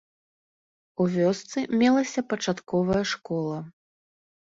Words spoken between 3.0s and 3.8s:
школа.